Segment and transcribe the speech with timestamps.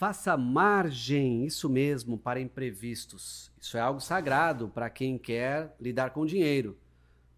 [0.00, 3.52] Faça margem, isso mesmo, para imprevistos.
[3.60, 6.78] Isso é algo sagrado para quem quer lidar com dinheiro.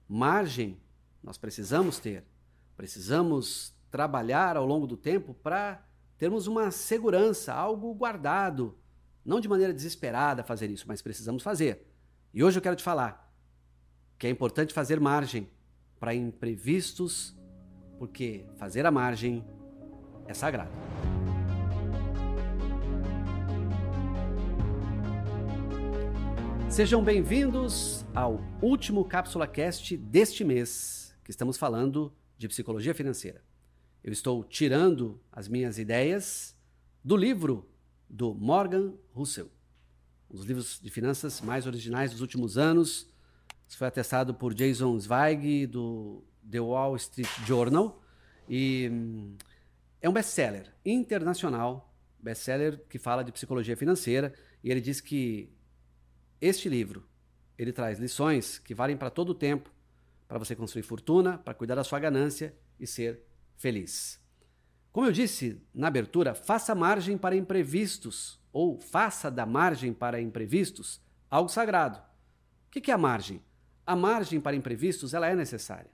[0.08, 0.78] Margem
[1.20, 2.22] nós precisamos ter.
[2.76, 5.84] Precisamos trabalhar ao longo do tempo para
[6.16, 8.78] termos uma segurança, algo guardado.
[9.24, 11.84] Não de maneira desesperada fazer isso, mas precisamos fazer.
[12.32, 13.28] E hoje eu quero te falar
[14.16, 15.50] que é importante fazer margem
[15.98, 17.36] para imprevistos,
[17.98, 19.44] porque fazer a margem
[20.28, 20.91] é sagrado.
[26.72, 33.44] Sejam bem-vindos ao último Cápsula Cast deste mês, que estamos falando de psicologia financeira.
[34.02, 36.56] Eu estou tirando as minhas ideias
[37.04, 37.70] do livro
[38.08, 39.50] do Morgan Russell,
[40.30, 43.06] um dos livros de finanças mais originais dos últimos anos.
[43.68, 48.02] Isso foi atestado por Jason Zweig, do The Wall Street Journal.
[48.48, 49.36] E hum,
[50.00, 54.32] é um best-seller internacional, best-seller que fala de psicologia financeira.
[54.64, 55.52] E ele diz que
[56.42, 57.08] este livro
[57.56, 59.70] ele traz lições que valem para todo o tempo,
[60.26, 63.22] para você construir fortuna, para cuidar da sua ganância e ser
[63.56, 64.20] feliz.
[64.90, 71.00] Como eu disse na abertura, faça margem para imprevistos, ou faça da margem para imprevistos
[71.30, 72.00] algo sagrado.
[72.66, 73.40] O que é a margem?
[73.86, 75.92] A margem para imprevistos ela é necessária.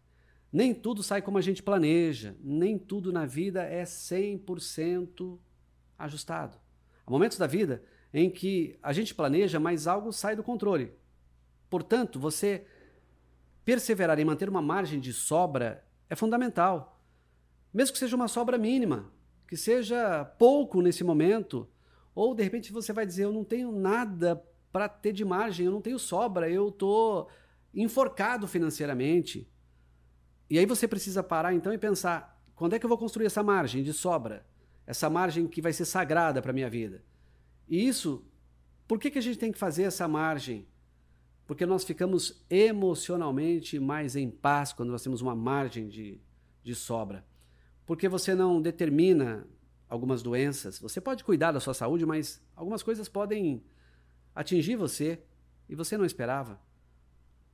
[0.51, 5.39] Nem tudo sai como a gente planeja, nem tudo na vida é 100%
[5.99, 6.59] ajustado.
[7.07, 10.93] Há momentos da vida em que a gente planeja, mas algo sai do controle.
[11.69, 12.65] Portanto, você
[13.65, 17.03] perseverar em manter uma margem de sobra é fundamental.
[17.73, 19.13] Mesmo que seja uma sobra mínima,
[19.47, 21.69] que seja pouco nesse momento,
[22.15, 25.73] ou de repente você vai dizer: Eu não tenho nada para ter de margem, eu
[25.73, 27.29] não tenho sobra, eu estou
[27.75, 29.51] enforcado financeiramente.
[30.49, 33.43] E aí você precisa parar então e pensar: quando é que eu vou construir essa
[33.43, 34.47] margem de sobra?
[34.87, 37.05] Essa margem que vai ser sagrada para a minha vida.
[37.69, 38.25] E isso,
[38.87, 40.67] por que, que a gente tem que fazer essa margem?
[41.47, 46.21] Porque nós ficamos emocionalmente mais em paz quando nós temos uma margem de,
[46.63, 47.25] de sobra
[47.89, 49.47] porque você não determina
[49.89, 50.79] algumas doenças.
[50.79, 53.65] Você pode cuidar da sua saúde, mas algumas coisas podem
[54.35, 55.19] atingir você
[55.67, 56.61] e você não esperava.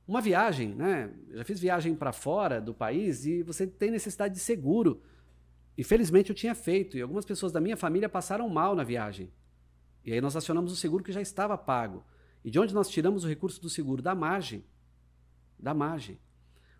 [0.05, 1.09] Uma viagem, né?
[1.29, 5.01] Eu já fiz viagem para fora do país e você tem necessidade de seguro.
[5.77, 9.31] E felizmente eu tinha feito, e algumas pessoas da minha família passaram mal na viagem.
[10.05, 12.05] E aí nós acionamos o seguro que já estava pago.
[12.43, 14.01] E de onde nós tiramos o recurso do seguro?
[14.01, 14.63] Da margem.
[15.57, 16.19] Da margem.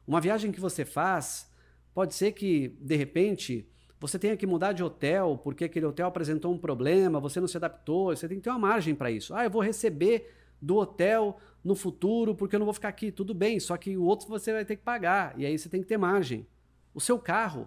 [0.08, 1.50] Uma viagem que você faz
[1.96, 3.66] Pode ser que, de repente,
[4.02, 7.56] você tenha que mudar de hotel porque aquele hotel apresentou um problema, você não se
[7.56, 9.34] adaptou, você tem que ter uma margem para isso.
[9.34, 10.30] Ah, eu vou receber
[10.62, 13.14] do hotel no futuro porque eu não vou ficar aqui.
[13.14, 15.82] Tudo bem, só que o outro você vai ter que pagar e aí você tem
[15.82, 16.46] que ter margem.
[16.94, 17.66] O seu carro.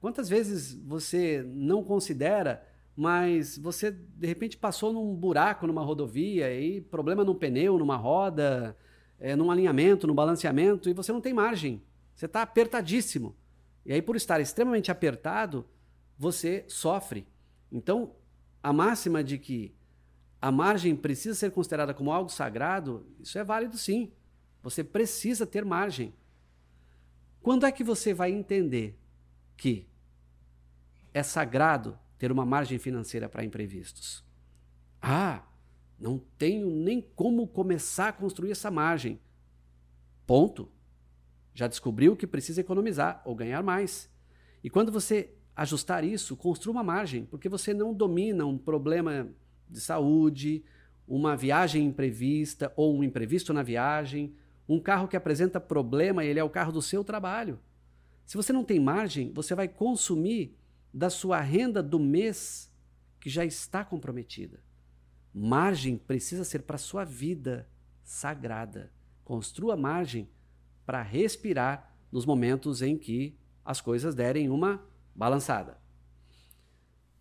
[0.00, 2.66] Quantas vezes você não considera,
[3.00, 8.76] mas você de repente passou num buraco numa rodovia e problema no pneu, numa roda,
[9.18, 11.82] é, num alinhamento, no balanceamento e você não tem margem.
[12.14, 13.34] Você está apertadíssimo.
[13.86, 15.66] E aí, por estar extremamente apertado,
[16.18, 17.26] você sofre.
[17.72, 18.12] Então,
[18.62, 19.74] a máxima de que
[20.38, 24.12] a margem precisa ser considerada como algo sagrado, isso é válido sim.
[24.62, 26.12] Você precisa ter margem.
[27.40, 28.94] Quando é que você vai entender
[29.56, 29.88] que
[31.14, 34.22] é sagrado ter uma margem financeira para imprevistos?
[35.00, 35.42] Ah,
[35.98, 39.18] não tenho nem como começar a construir essa margem.
[40.26, 40.70] Ponto.
[41.54, 44.10] Já descobriu que precisa economizar ou ganhar mais.
[44.62, 49.30] E quando você ajustar isso, construa uma margem, porque você não domina um problema
[49.66, 50.62] de saúde,
[51.08, 54.34] uma viagem imprevista ou um imprevisto na viagem,
[54.68, 57.58] um carro que apresenta problema, ele é o carro do seu trabalho.
[58.26, 60.59] Se você não tem margem, você vai consumir
[60.92, 62.72] da sua renda do mês
[63.20, 64.62] que já está comprometida.
[65.32, 67.68] Margem precisa ser para sua vida
[68.02, 68.92] sagrada.
[69.24, 70.28] Construa margem
[70.84, 74.84] para respirar nos momentos em que as coisas derem uma
[75.14, 75.78] balançada.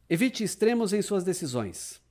[0.09, 2.01] Evite extremos em suas decisões.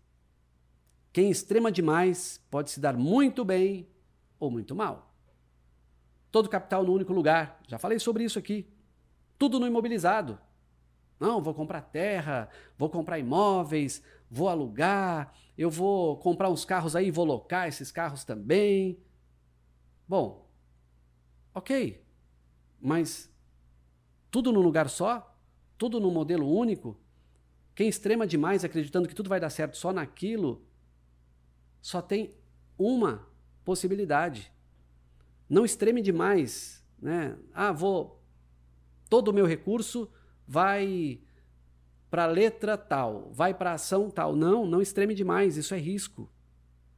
[1.13, 3.89] Quem extrema demais pode se dar muito bem
[4.39, 5.13] ou muito mal.
[6.31, 7.61] Todo capital no único lugar.
[7.67, 8.69] Já falei sobre isso aqui.
[9.37, 10.39] Tudo no imobilizado.
[11.19, 17.11] Não, vou comprar terra, vou comprar imóveis, vou alugar, eu vou comprar uns carros aí,
[17.11, 18.99] vou locar esses carros também.
[20.07, 20.49] Bom,
[21.59, 22.01] Ok,
[22.81, 23.29] mas
[24.31, 25.37] tudo num lugar só?
[25.77, 26.97] Tudo num modelo único?
[27.75, 30.65] Quem extrema demais acreditando que tudo vai dar certo só naquilo,
[31.83, 32.33] só tem
[32.79, 33.27] uma
[33.65, 34.53] possibilidade.
[35.51, 37.37] Não extreme demais, né?
[37.53, 38.23] Ah, vou
[39.11, 40.09] todo o meu recurso
[40.49, 41.21] vai
[42.11, 44.35] para a letra tal, vai para a ação tal.
[44.35, 46.33] Não, não extreme demais, isso é risco.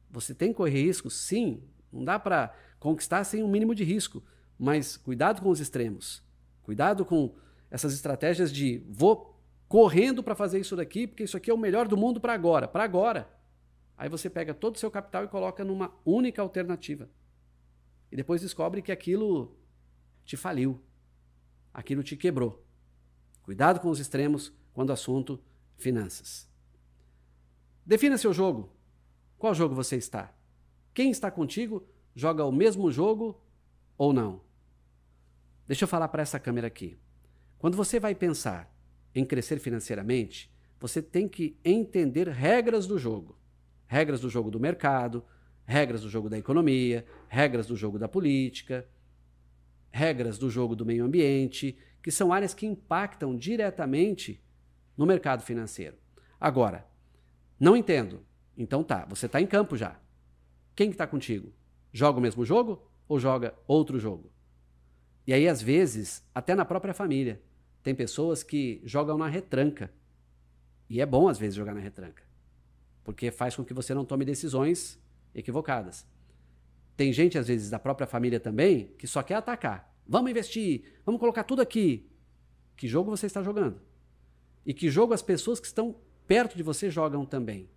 [0.09, 1.09] Você tem que correr risco?
[1.09, 1.61] Sim.
[1.91, 4.23] Não dá para conquistar sem um mínimo de risco.
[4.57, 6.23] Mas cuidado com os extremos.
[6.63, 7.35] Cuidado com
[7.69, 9.37] essas estratégias de vou
[9.67, 12.67] correndo para fazer isso daqui, porque isso aqui é o melhor do mundo para agora.
[12.67, 13.29] Para agora.
[13.97, 17.09] Aí você pega todo o seu capital e coloca numa única alternativa.
[18.09, 19.57] E depois descobre que aquilo
[20.23, 20.81] te faliu.
[21.73, 22.65] Aquilo te quebrou.
[23.43, 25.41] Cuidado com os extremos quando o assunto
[25.77, 26.49] finanças.
[27.85, 28.71] Defina seu jogo.
[29.37, 30.33] Qual jogo você está?
[30.93, 33.41] Quem está contigo joga o mesmo jogo
[33.97, 34.41] ou não?
[35.67, 36.97] Deixa eu falar para essa câmera aqui.
[37.57, 38.71] Quando você vai pensar
[39.13, 43.37] em crescer financeiramente, você tem que entender regras do jogo.
[43.87, 45.23] Regras do jogo do mercado,
[45.65, 48.87] regras do jogo da economia, regras do jogo da política,
[49.91, 54.43] regras do jogo do meio ambiente, que são áreas que impactam diretamente
[54.97, 55.97] no mercado financeiro.
[56.39, 56.85] Agora,
[57.59, 58.25] não entendo.
[58.57, 59.99] Então tá, você está em campo já.
[60.75, 61.53] Quem que está contigo?
[61.93, 64.31] Joga o mesmo jogo ou joga outro jogo?
[65.27, 67.41] E aí, às vezes, até na própria família,
[67.83, 69.91] tem pessoas que jogam na retranca.
[70.89, 72.23] E é bom, às vezes, jogar na retranca.
[73.03, 74.99] Porque faz com que você não tome decisões
[75.33, 76.05] equivocadas.
[76.97, 79.90] Tem gente, às vezes, da própria família também, que só quer atacar.
[80.07, 82.09] Vamos investir, vamos colocar tudo aqui.
[82.75, 83.81] Que jogo você está jogando?
[84.65, 85.95] E que jogo as pessoas que estão
[86.27, 87.69] perto de você jogam também?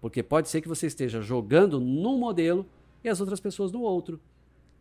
[0.00, 2.68] Porque pode ser que você esteja jogando num modelo
[3.02, 4.20] e as outras pessoas no outro.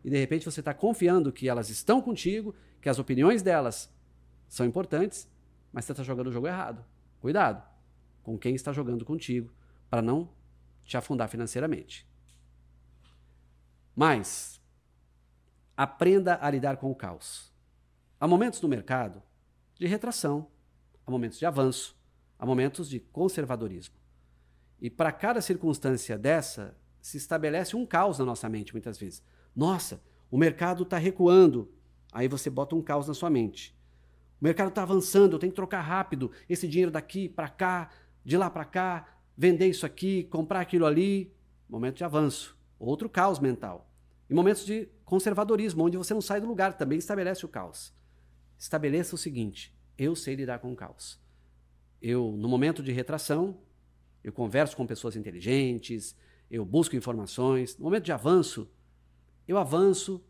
[0.04, 3.94] E de repente você está confiando que elas estão contigo, que as opiniões delas
[4.48, 5.28] são importantes,
[5.72, 6.84] mas você está jogando o jogo errado.
[7.20, 7.64] Cuidado
[8.24, 9.52] com quem está jogando contigo
[9.90, 10.30] para não
[10.84, 12.08] te afundar financeiramente.
[13.96, 14.62] Mas
[15.78, 17.54] aprenda a lidar com o caos.
[18.20, 19.22] Há momentos no mercado
[19.76, 20.48] de retração,
[21.06, 21.96] há momentos de avanço,
[22.40, 23.96] há momentos de conservadorismo.
[24.82, 29.24] E para cada circunstância dessa, se estabelece um caos na nossa mente, muitas vezes.
[29.56, 30.02] Nossa,
[30.32, 31.72] o mercado está recuando.
[32.12, 33.78] Aí você bota um caos na sua mente.
[34.42, 37.92] O mercado está avançando, eu tenho que trocar rápido esse dinheiro daqui para cá,
[38.24, 41.34] de lá para cá, vender isso aqui, comprar aquilo ali.
[41.70, 42.58] Momento de avanço.
[42.80, 43.88] Outro caos mental.
[44.30, 47.94] E momentos de conservadorismo, onde você não sai do lugar, também estabelece o caos.
[48.58, 51.20] Estabeleça o seguinte: eu sei lidar com o caos.
[52.02, 53.58] Eu, no momento de retração,
[54.24, 56.16] eu converso com pessoas inteligentes,
[56.50, 57.78] eu busco informações.
[57.78, 58.70] No momento de avanço,
[59.48, 60.24] eu avanço,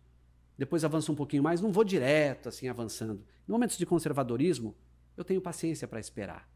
[0.58, 3.26] depois avanço um pouquinho mais, não vou direto assim avançando.
[3.48, 4.76] Em momentos de conservadorismo,
[5.16, 6.50] eu tenho paciência para esperar.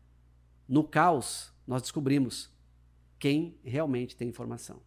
[0.68, 2.50] No caos, nós descobrimos
[3.20, 4.82] quem realmente tem informação.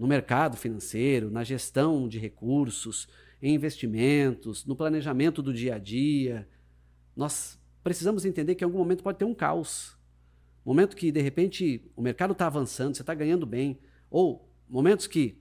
[0.00, 3.06] No mercado financeiro, na gestão de recursos,
[3.42, 6.48] em investimentos, no planejamento do dia a dia,
[7.14, 9.98] nós precisamos entender que em algum momento pode ter um caos.
[10.64, 13.78] Momento que, de repente, o mercado está avançando, você está ganhando bem.
[14.10, 15.36] Ou momentos que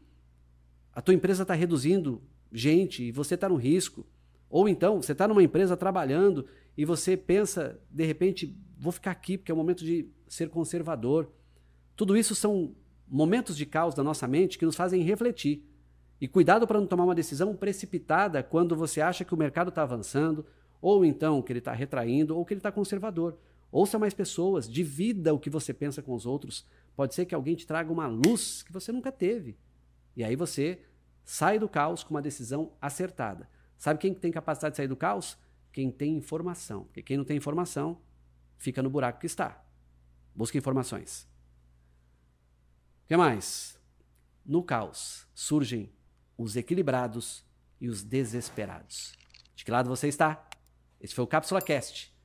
[0.91, 2.21] a tua empresa está reduzindo
[2.51, 4.05] gente e você está no risco.
[4.49, 6.45] Ou então, você está numa empresa trabalhando
[6.77, 11.31] e você pensa, de repente, vou ficar aqui porque é o momento de ser conservador.
[11.95, 12.75] Tudo isso são
[13.09, 15.65] momentos de caos da nossa mente que nos fazem refletir.
[16.21, 19.81] E cuidado para não tomar uma decisão precipitada quando você acha que o mercado está
[19.81, 20.45] avançando,
[20.81, 23.37] ou então que ele está retraindo, ou que ele está conservador.
[23.71, 26.65] Ouça mais pessoas, divida o que você pensa com os outros.
[26.95, 29.57] Pode ser que alguém te traga uma luz que você nunca teve.
[30.15, 30.81] E aí você
[31.23, 33.49] sai do caos com uma decisão acertada.
[33.77, 35.37] Sabe quem tem capacidade de sair do caos?
[35.71, 36.83] Quem tem informação.
[36.85, 37.97] Porque quem não tem informação
[38.57, 39.63] fica no buraco que está.
[40.35, 41.27] Busca informações.
[43.09, 43.77] Que mais?
[44.45, 45.91] No caos surgem
[46.37, 47.43] os equilibrados
[47.81, 49.11] e os desesperados.
[49.53, 50.47] De que lado você está?
[51.01, 52.17] Esse foi o Cápsula Cast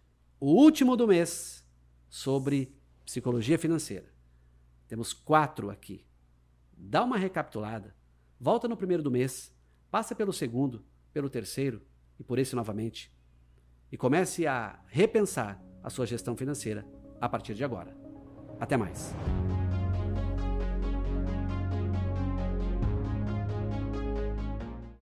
[0.44, 1.66] o último do mês,
[2.06, 4.12] sobre psicologia financeira.
[4.86, 6.04] Temos quatro aqui.
[6.76, 7.96] Dá uma recapitulada,
[8.38, 9.50] volta no primeiro do mês,
[9.90, 11.80] passa pelo segundo, pelo terceiro
[12.18, 13.10] e por esse novamente.
[13.90, 16.86] E comece a repensar a sua gestão financeira
[17.18, 17.96] a partir de agora.
[18.60, 19.14] Até mais.